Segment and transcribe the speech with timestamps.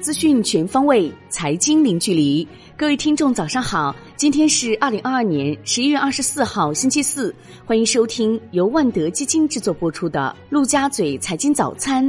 [0.00, 2.46] 资讯全方位，财经零距离。
[2.74, 3.94] 各位听众，早上好！
[4.16, 7.34] 今天是二零二二年十一月二十四号，星期四。
[7.66, 12.02] 欢迎收听由万德基金制作播出的《陆家嘴财经早餐》。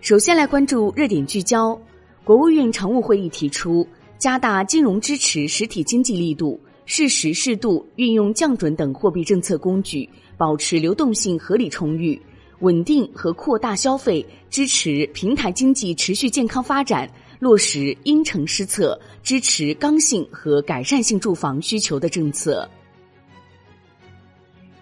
[0.00, 1.76] 首先来关注热点聚焦。
[2.22, 3.84] 国务院常务会议提出，
[4.18, 12.20] 加大金融支持实体经济力度，适时适度运用降准等货币政策工具，保持流动性合理充裕。
[12.60, 22.68] 稳定和扩大消费，支持平台经济持续健康发展，落实因城施策，支持刚性和改善性住房需求的政策。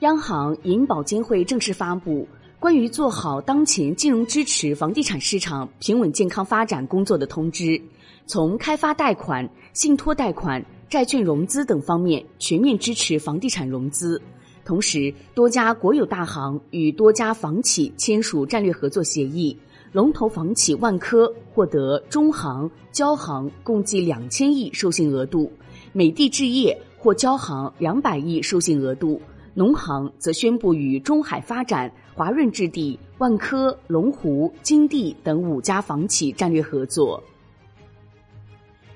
[0.01, 2.29] 央行银保监会正式发布
[2.61, 7.81] 关于做好当前金融支持房地产市场平稳健康发展工作的通知，
[8.27, 14.21] 从开发贷款、信托贷款、债券融资等方面全面支持房地产融资。
[14.65, 19.55] 同时，多家国有大行与多家房企签署战略合作协议，
[19.93, 25.53] 龙头房企万科获得中行、交行共计两千亿授信额度，
[25.93, 29.21] 美的置业获交行两百亿授信额度，
[29.53, 37.23] 农行则宣布与中海发展、华润置地、万科、龙湖、金地等五家房企战略合作。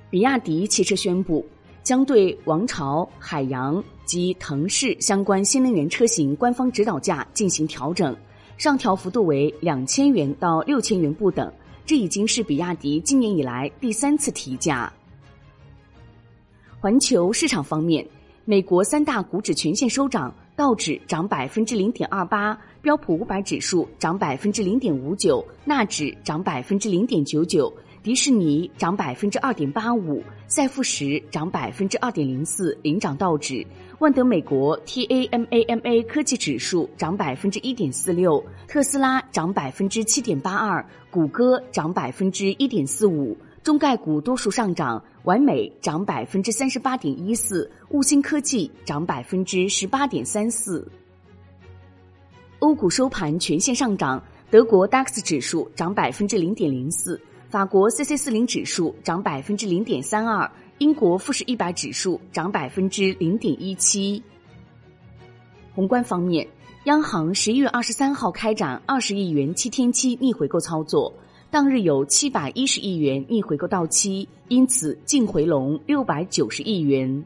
[0.09, 1.45] 比亚迪汽车宣布。
[1.85, 8.17] 将对王朝、海洋及腾势相关新能源车型官方指导价进行调整，
[8.57, 11.53] 上调幅度为两千元到六千元不等。
[11.85, 14.91] 这已经是比亚迪今年以来第三次提价。
[16.81, 18.07] 环球市场方面，
[18.47, 27.71] 美国三大股指全线收涨，道指涨百分之零点二八，标普五百指数涨百分之零点五九，纳指涨百分之零点九九。
[28.01, 33.67] 迪士尼涨百分之二点八五，赛富时涨百分之二点零四，领涨道指。
[33.99, 43.37] 万德美国 TAMAMA 科技指数涨百分之一点四六，特斯拉涨百分之七点八二，谷歌涨百分之一点四五。
[43.65, 50.87] 中概股多数上涨，完美涨百分之三十八点一四，悟星科技涨百分之十八点三四。
[52.61, 57.21] 欧股收盘全线上涨，德国 DAX 指数涨百分之零点零四。
[57.51, 60.49] 法国 C C 四零指数涨百分之零点三二，
[60.79, 64.23] 英国富时一百指数涨百分之零点一七。
[65.75, 66.47] 宏观方面，
[66.85, 71.13] 央行十一月二十三号开展二十亿元七天期逆回购操作，
[71.51, 77.25] 当日有七百一十亿元逆回购到期，因此净回笼六百九十亿元。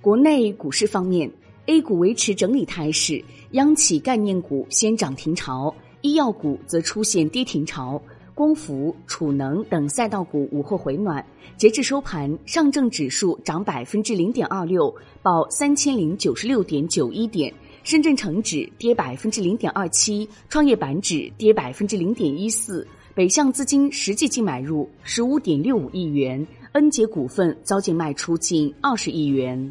[0.00, 1.30] 国内股市方面
[1.66, 5.72] ，A 股维持整理态势，央企概念股先涨停潮。
[6.02, 8.00] 医药股则出现跌停潮，
[8.40, 11.22] 光伏、储能等赛道股午后回暖。
[11.58, 17.52] 截至收盘，上证指数涨百分之零点二六，报三千零九十六点九一点；
[17.84, 22.88] 深圳成指跌百分之零点二七，创业板指跌百分之零点一四。
[23.14, 29.70] 北向资金实际净买入十五点六五亿元，恩捷股份遭净卖出近二十亿元。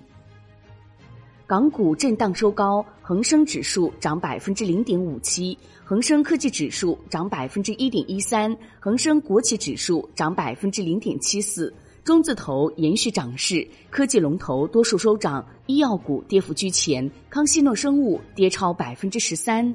[1.49, 11.73] 港股震荡收高，恒生指数涨百分之零点五七，恒生科技指数涨百分之一点一三，恒生国企指数涨百分之零点七四。
[12.03, 19.73] 中字头延续涨势，科技龙头多数收涨，医药股跌幅居前，康希诺生物跌超百分之十三。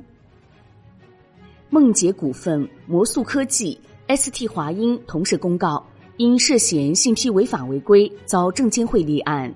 [1.71, 5.85] 梦洁股份、魔素科技、ST 华英同时公告，
[6.19, 9.53] 因涉嫌信息违法违规，遭证监会立案。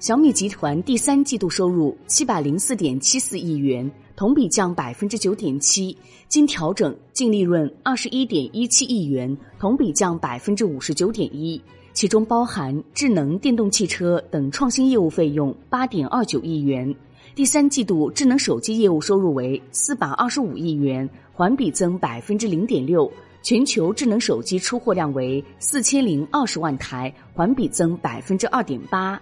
[0.00, 5.96] 小米集团第三季度收入七百零四点七四亿元，同比降百分之九点七，
[6.28, 11.60] 经调整净利润二十一点一七亿元，同比降百分之五十九点一，
[11.92, 16.94] 其中包含智能电动汽车等创新业务费用八点二九亿元。
[17.34, 23.10] 第三季度智能手机业务收入为四百二十五亿元，环比增百分之零点六，
[23.42, 29.20] 全球智能手机出货量为四千零二十万台，环比增百分之二点八。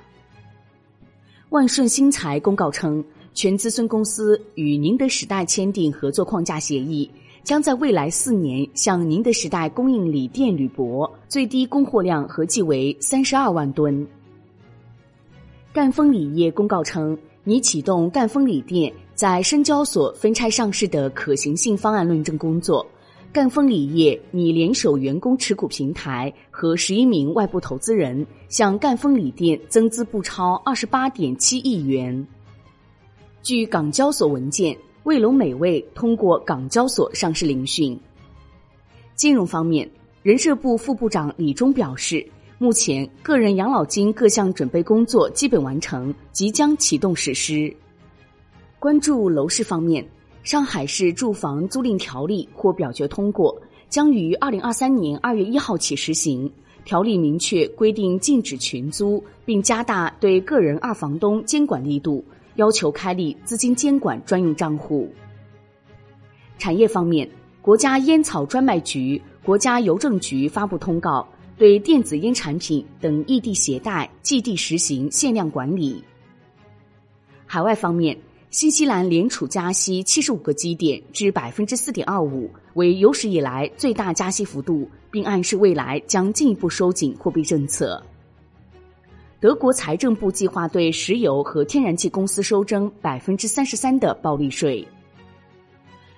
[1.50, 3.02] 万顺新材公告称，
[3.32, 7.08] 全资孙公司与宁德时代签订合作框架协议，
[7.44, 14.04] 将在未来四年向宁德时代供应锂电铝箔，最低供货量合计为三十二万吨。
[15.72, 22.84] 赣锋锂业公告称，拟启动赣锋锂电在深交所分拆上市的可行性方案论证工作。
[23.36, 32.26] 赣锋锂业拟联手员工持股平台和十一名外部投资人，向赣锋锂电增资不超二十八点七亿元。
[33.42, 38.00] 据港交所文件，卫龙美味通过港交所上市聆讯。
[39.14, 39.86] 金融方面，
[40.22, 47.70] 人社部副部长李忠表示，目前个人养老金各项准备工作基本完成，即将启动实施。
[48.78, 50.02] 关注楼市方面。
[50.46, 56.48] 上海市住房租赁条例获表决通过，将于二零二三年二月一号起实行。
[56.84, 65.12] 条例明确规定禁止群租，并加大对个人二房东监管力度，要求开立资金监管专用账户。
[66.58, 67.28] 产业方面，
[67.60, 71.26] 国家烟草专卖局、国家邮政局发布通告，
[71.58, 76.04] 对电子烟产品等异地携带寄递实行限量管理。
[77.46, 78.16] 海外方面。
[78.56, 88.02] 新西兰联储加息七十五个基点至百分之四点二五，为有史以来最大加息幅度，并暗示未来将进一步收紧货币政策。
[89.40, 94.82] 德国财政部计划对石油和天然气公司收征百分之三十三的暴利税。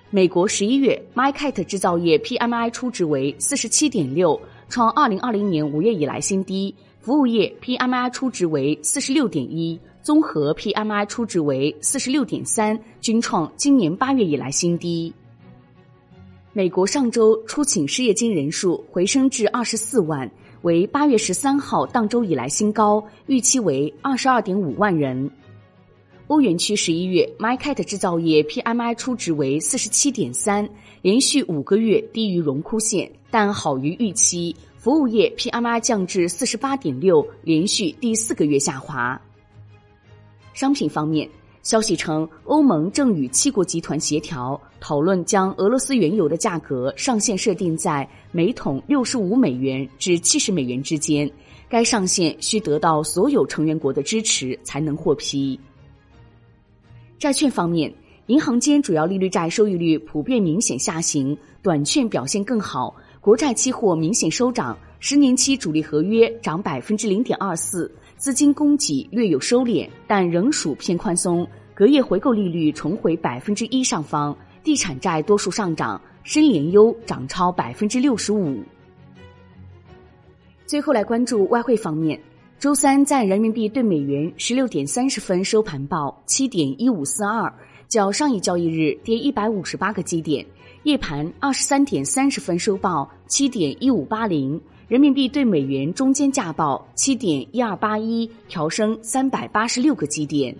[0.09, 4.39] 美国十一月 m y k a t 制造业 PMI 初值为四十七点六，
[4.69, 9.77] 创二零二零年五月以来新低；服务业 PMI 初值为四十六点一。
[10.01, 15.13] 综合 PMI 初值为四十六点三，均创今年八月以来新低。
[16.53, 20.29] 美国上周初请失业金人数回升至二十四万，
[20.63, 25.29] 为八月十三号当周以来新高，预期为二十二点五万人。
[26.27, 30.67] 欧元区十一月 m y k a t 制造业 PMI 初值为四十七点三，
[31.01, 34.55] 连续五个月低于荣枯线，但好于预期。
[34.77, 39.19] 服务业 PMI 降至四十八点六，连续第四个月下滑。
[40.59, 41.25] 商品方面，
[41.63, 51.31] 消息称，欧盟正与七国集团协调讨论，将俄罗斯原油的价格上限设定在每桶六十五美元至七十美元之间，
[51.69, 55.57] 该上限需得到所有成员国的支持才能获批。
[57.17, 57.89] 债券方面，
[58.25, 67.89] 银行间主要利率债收益率普遍明显下行，短券表现更好，国债期货明显收涨，十年期主力合约涨百分之零点二四。
[68.17, 71.47] 资金供给略有收敛，但仍属偏宽松。
[71.73, 78.61] 隔夜回购利率重回百分之一上方，地产债多数上涨，深联优涨超百分之六十五。
[80.65, 82.19] 最后来关注外汇方面，
[82.59, 87.49] 周三在人民币对美元十六点三十分收盘报七点一五四二，
[87.87, 90.45] 较上一交易日跌一百五十八个基点。
[90.83, 94.59] 夜盘二十三点三十分收报七点一五八零。
[94.89, 100.53] 人民币对美元中间价报七点一二八一，调升三百八十六个基点。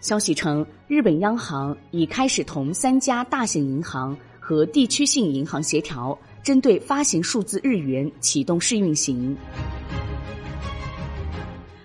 [0.00, 9.34] 消息称，日本央行已开始同三家大型银行和地区性银行协调，针对发行数字日元启动试运行。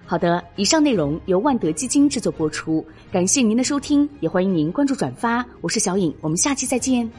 [0.06, 5.46] 好的，以上内容由万德基金制作播出，感谢您的收听，也欢迎您关注转发。
[5.62, 7.10] 我是小颖，我们下期再见。